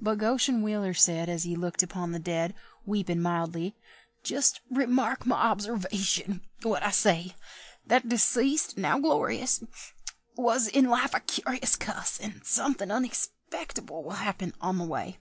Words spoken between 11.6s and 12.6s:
cuss, And